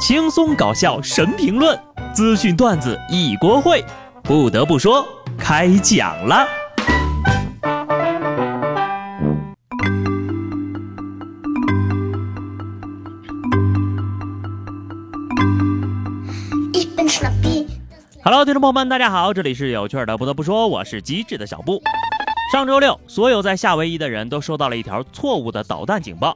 [0.00, 1.78] 轻松搞笑神评论，
[2.14, 3.84] 资讯段子一锅烩。
[4.22, 6.48] 不得不说，开讲了。
[18.24, 20.16] Hello，听众朋友们，大家好，这里是有趣的。
[20.16, 21.82] 不得不说，我是机智的小布。
[22.50, 26.34] 上周六，所有在夏威夷的人都收到了一条错误的导弹警报。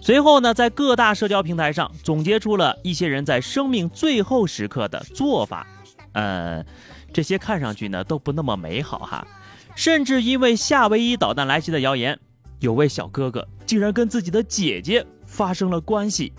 [0.00, 5.66] 随后呢，在各大社交平台上总结出了一些人在生命最后时刻的做法，
[6.12, 6.64] 呃，
[7.12, 9.26] 这些看上去呢都不那么美好哈。
[9.74, 12.18] 甚至因为夏威夷导弹来袭的谣言，
[12.60, 16.32] 有位小哥哥竟然跟自己的姐姐发生了关系，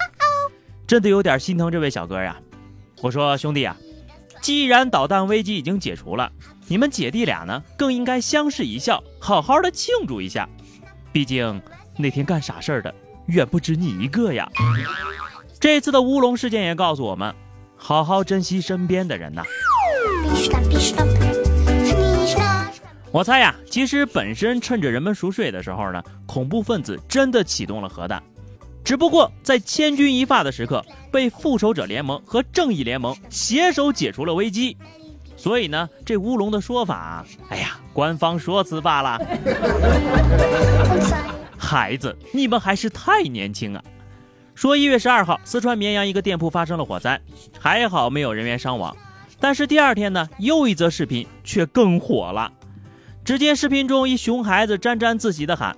[0.87, 2.37] 真的有点心疼这位小哥呀。
[3.01, 3.77] 我说兄弟啊，
[4.41, 6.31] 既然导弹危机已经解除了，
[6.67, 10.49] 你们姐弟俩呢更应该相视一笑，好好的庆祝一下。
[11.11, 11.61] 毕竟
[11.97, 12.93] 那天干傻事儿的。
[13.29, 14.49] 远不止你一个呀！
[15.59, 17.33] 这次的乌龙事件也告诉我们，
[17.75, 19.43] 好好珍惜身边的人呐。
[23.11, 28.21] 我猜呀，其实本身趁着人们熟睡的时候呢，恐怖分子真的启动了核弹，
[28.83, 34.75] 只不过在千钧一发的时刻，被复仇者联盟和正义联盟携手解除了危机。
[35.35, 39.19] 所以呢，这乌龙的说法，哎呀，官方说辞罢了。
[41.69, 43.83] 孩子，你们还是太年轻啊！
[44.55, 47.21] 说一月十二号，四川绵阳一个店铺发生了火灾，
[47.59, 48.97] 还好没有人员伤亡。
[49.39, 52.51] 但是第二天呢，又一则视频却更火了。
[53.23, 55.77] 只见视频中一熊孩子沾沾自喜地喊：“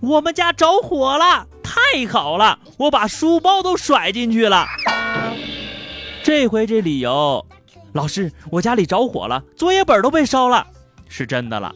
[0.00, 2.58] 我们家着火了，太好了！
[2.78, 4.66] 我把书包都甩进去了。”
[6.24, 7.44] 这回这理由，
[7.92, 10.66] 老师，我家里着火了，作业本都被烧了。
[11.08, 11.72] 是真的了。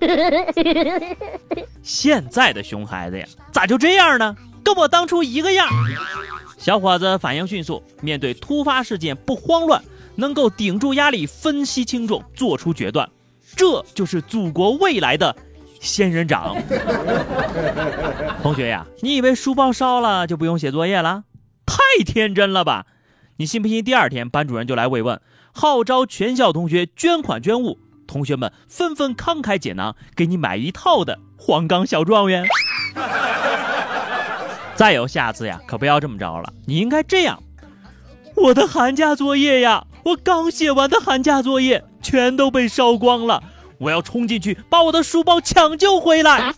[1.83, 4.37] 现在的熊孩子呀，咋就这样呢？
[4.65, 5.67] 跟我当初一个样。
[6.57, 9.83] 小伙子反应迅速，面对突发事件不慌乱，
[10.15, 13.09] 能够顶住压力，分析轻重，做出决断。
[13.57, 15.35] 这就是祖国未来的
[15.81, 16.57] 仙人掌。
[18.43, 21.25] 同学呀，你以为书包烧了就不用写作业了？
[21.67, 22.87] 太天真了吧！
[23.39, 23.83] 你信不信？
[23.83, 25.21] 第二天班主任就来慰问，
[25.53, 27.79] 号召全校同学捐款捐物。
[28.13, 32.47] 同学们纷纷慷慨解囊，给你买一套的黄冈小状元。
[34.77, 36.53] 再有下次呀，可不要这么着了。
[36.67, 37.43] 你应该这样：
[38.37, 43.43] 我的寒假作业呀，我刚写完的寒假作业全都被烧光了，
[43.79, 46.53] 我要冲进去把我的书包抢救回来。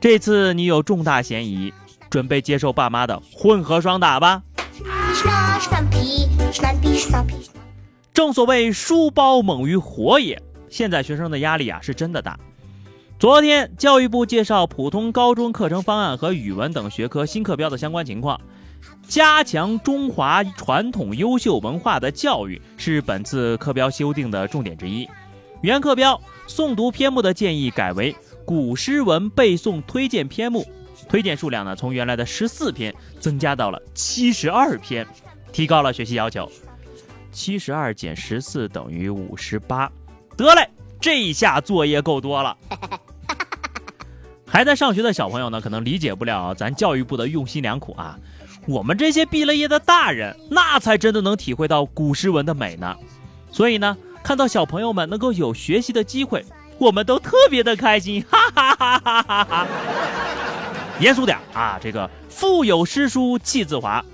[0.00, 1.74] 这次你有重大嫌疑，
[2.08, 4.42] 准备接受爸妈的混合双打吧。
[8.14, 12.38] 正所谓书包猛于火也，现在学生的压力啊是真的大。
[13.18, 18.38] 昨天教育部介绍普通高中课程方案和语文等学科新课标的相关情况，
[19.08, 25.08] 加强中华传统优秀文化的教育是本次课标修订的重点之一。
[25.62, 28.14] 原课标诵读篇目的建议改为
[28.44, 30.66] 古诗文背诵推荐篇目，
[31.08, 35.06] 推荐数量呢从原来的十四篇增加到了七十二篇，
[35.50, 36.50] 提高了学习要求。
[37.32, 39.90] 七十二减十四等于五十八，
[40.36, 40.68] 得嘞，
[41.00, 42.56] 这一下作业够多了。
[44.46, 48.18] 还在上学的小朋友呢，可能理解不了咱教育部的用心良苦啊。
[48.68, 52.94] 我们这些毕了业的大人，那才真的能体会到古诗文的美呢。
[53.50, 56.44] 所以呢，看到小朋友们能够有学习的机会，
[56.78, 59.66] 我们都特别的开心，哈哈哈哈哈哈。
[61.00, 64.04] 严肃点啊，这个腹有诗书气自华。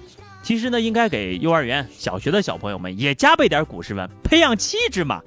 [0.49, 5.21] 其实呢，应该给幼儿园、小学的小朋友们也加倍点古诗文，培养气质嘛。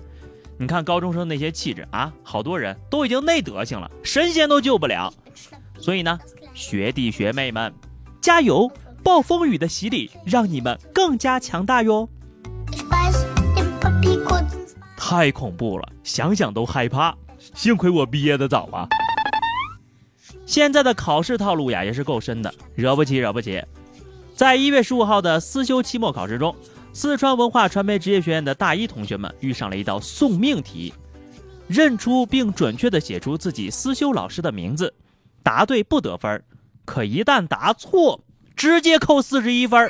[0.58, 5.14] 你看高中生那些气质啊，好多人都已经那德行了，神仙都救不了。
[5.80, 6.20] 所以呢，
[6.56, 7.72] 学弟学妹们，
[8.20, 8.68] 加油！
[9.04, 12.10] 暴风雨的洗礼让你们更加强大哟。
[14.98, 17.16] 太恐怖了，想想都害怕。
[17.54, 18.88] 幸亏我毕业的早啊。
[20.48, 23.62] 现在的考试套路呀，也是够深的，惹不起，惹不起。
[24.42, 26.56] 在一月十五号的思修期末考试中，
[26.94, 30.92] 四川文化传媒职业学院的大一同学们遇上了一道送命题，
[31.68, 34.92] 认出并准确地写出自己思修老师的名字，
[35.44, 36.44] 答对不得分，
[36.86, 38.20] 可一旦答错，
[38.56, 39.88] 直接扣四十一分。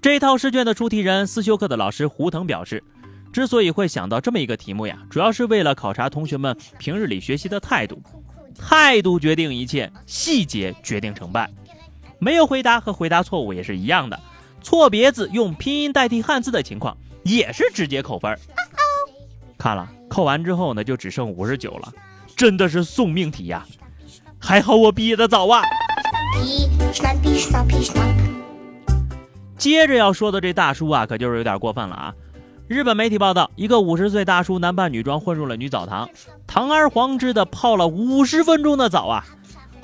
[0.00, 2.82] 这套试卷的出题人思修课的老师胡腾表示，
[3.30, 8.00] 之所以会想到这么一个题目呀，主要是为了考察同学们平日里学习的态度，
[8.58, 11.50] 态度决定一切，细节决定成败。
[12.18, 14.18] 没有回答和回答错误也是一样的，
[14.60, 18.36] 错别字用拼音代替汉字的情况也是直接扣分。
[19.56, 21.92] 看了扣完之后呢，就只剩五十九了，
[22.36, 23.66] 真的是送命题呀！
[24.38, 25.62] 还好我毕业的早啊。
[29.56, 32.14] 接着要说的这大叔啊，可就是有点过分了啊！
[32.68, 36.08] 日本媒体报道，一个五十岁大叔男扮女装混入了女澡堂，
[36.46, 39.24] 堂而皇之的泡了五十分钟的澡啊！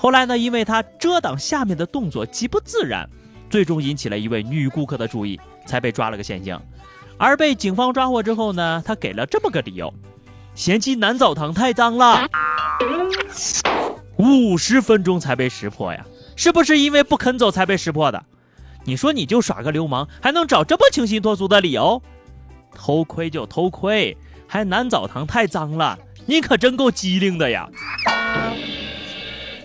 [0.05, 3.09] 后来呢，因为他遮挡下面的动作极不自然，
[3.49, 6.61] 最终引起了一位女顾客的注意，才被抓了个现行。
[7.17, 9.91] 而被警方抓获之后呢，他给了这么个理由：
[10.55, 12.29] 嫌弃男澡堂太脏了。
[14.19, 16.05] 五十分钟才被识破呀？
[16.37, 18.23] 是不是因为不肯走才被识破的？
[18.85, 22.03] 你说你就耍个流氓，还能找这么清新脱俗的理由？
[22.75, 24.15] 偷窥就偷窥，
[24.47, 27.67] 还男澡堂太脏了，你可真够机灵的呀！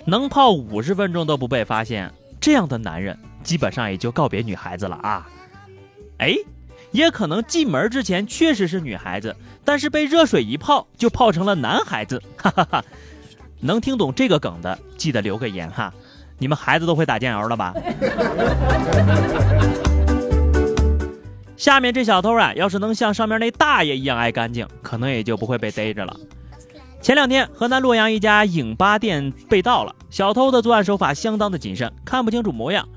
[0.10, 2.12] 能泡五十分钟都不被发现，
[2.42, 5.30] 这样的男人基本上也就告别女孩子了啊！
[6.18, 6.36] 哎，
[6.92, 12.84] 也可能进门之前确实是女孩子，但是被热水一泡就泡成了男孩子，哈哈哈！
[13.62, 15.94] 能听懂这个梗的，记得留个言哈。
[16.38, 17.74] 你们孩子都会打酱油了吧？
[21.58, 26.18] 下面这小偷啊，要是能像上面那大爷一样爱干净，可能也就不会被逮着了。
[27.02, 32.88] 前两天，河南洛阳一家影吧店被盗了，小偷的作案手法相当的谨慎，看不清楚模样，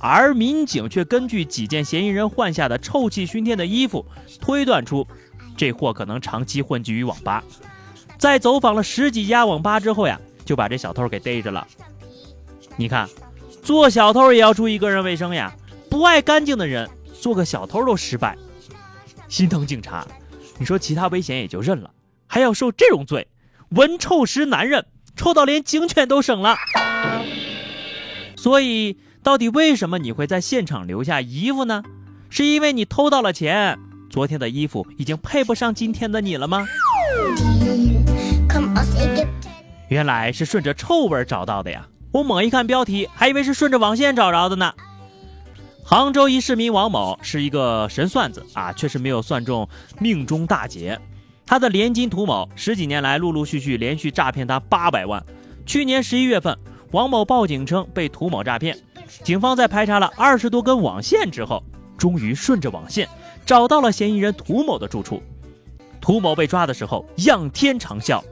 [0.00, 4.04] 而民警却根据几件嫌疑人换下的臭气熏天的衣服，
[4.40, 5.06] 推断出
[5.56, 7.42] 这货可能长期混迹于网吧。
[8.18, 11.66] 在走访了十几家网吧之后呀，就把这小偷给逮着了。
[12.76, 13.08] 你看，
[13.62, 15.54] 做小偷也要注意个人卫生呀！
[15.88, 16.90] 不爱干净的人
[17.20, 18.36] 做个小偷都失败，
[19.28, 20.04] 心疼警察。
[20.58, 21.90] 你说其他危险也就认了，
[22.26, 23.26] 还要受这种罪，
[23.70, 26.56] 闻臭识男人，臭到连警犬都省了。
[28.36, 31.82] 所以，到底为什么你会在现场留下衣服呢？
[32.28, 33.78] 是因为你偷到了钱？
[34.10, 36.66] 昨天的衣服已经配不上今天的你了吗？
[39.88, 41.88] 原来是顺着臭味找到的呀！
[42.12, 44.72] 我猛一看标题，还以为是顺着网线找着的呢。
[45.84, 49.68] 杭州一市民王某是一个神算子啊，确实没有算中
[49.98, 50.98] 命中大劫。
[51.46, 55.24] 他的连金涂某十几年来陆陆续续连续诈骗他八百万。
[55.66, 56.56] 去年十一月份，
[56.90, 58.76] 王某报警称被涂某诈骗，
[59.22, 61.62] 警方在排查了二十多根网线之后，
[61.96, 63.08] 终于顺着网线
[63.44, 65.22] 找到了嫌疑人涂某的住处。
[66.00, 68.22] 涂某被抓的时候仰天长啸：“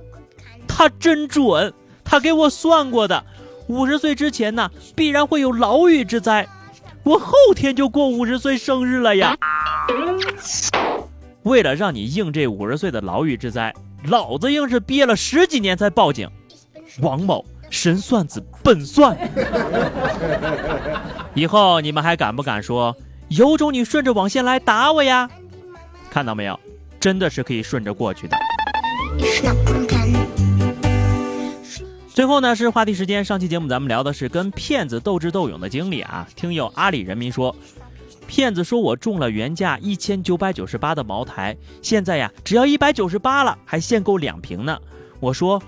[0.68, 1.72] 他真准，
[2.04, 3.24] 他给我算过的。”
[3.68, 6.46] 五十岁之前呢，必然会有牢狱之灾。
[7.04, 9.36] 我后天就过五十岁生日了呀！
[11.44, 13.74] 为了让你应这五十岁的牢狱之灾，
[14.04, 16.28] 老子硬是憋了十几年才报警。
[17.00, 19.16] 王某神算子笨算，
[21.34, 22.94] 以后你们还敢不敢说
[23.28, 25.28] 有种你顺着网线来打我呀？
[26.10, 26.58] 看到没有，
[27.00, 28.36] 真的是可以顺着过去的。
[32.14, 36.28] 最后呢是话题时间，上期节目咱们聊的是跟骗子斗智斗勇的经历啊。
[36.36, 37.56] 听友阿里人民说，
[38.32, 44.78] 骗子说我中了原价一千九百九十八的茅台，现在呀只要一百九十八了，还限购两瓶呢。
[45.20, 45.62] 我说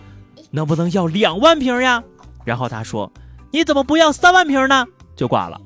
[0.50, 2.02] 能不能要两万瓶呀？
[2.42, 3.12] 然后他说
[3.50, 4.86] 你怎么不要三万瓶呢？
[5.14, 5.60] 就挂了。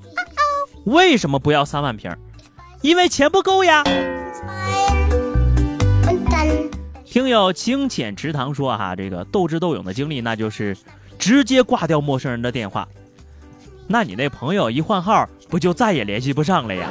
[0.87, 2.13] 为什么不要三万瓶？
[2.83, 3.85] 因为钱不够呀。
[7.05, 10.77] 听友清浅池塘说哈，这个斗智斗勇的经历，那就是
[11.17, 12.89] 直接挂掉陌生人的电话。
[13.89, 16.89] 那你那朋友一换号，不就再也联系不上了呀？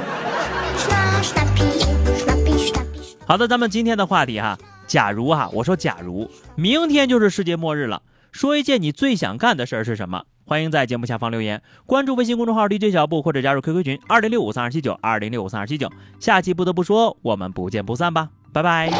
[3.24, 8.02] 好的，咱们今天的话题哈，假如哈，我说假如明天就是世界末日了，
[8.32, 10.22] 说一件你最想干的事儿是什么？
[10.44, 15.92] 欢迎在节目下方留言，关注微信公众号 DJ 小布或者加入 QQ 群二零六五三二七九二零六五三二七九。
[16.18, 18.90] 下期不得不说，我们不见不散吧，拜拜。